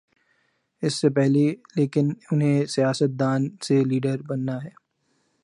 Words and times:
اس 0.81 0.93
سے 1.01 1.09
پہلے 1.09 1.53
لیکن 1.75 2.09
انہیں 2.31 2.65
سیاست 2.65 3.19
دان 3.19 3.49
سے 3.61 3.83
لیڈر 3.83 4.21
بننا 4.21 4.63
ہے۔ 4.63 4.69